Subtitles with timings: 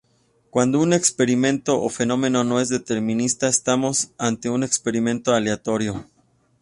[0.49, 6.07] Cuando un experimento o fenómeno no es determinista estamos ante un experimento aleatorio.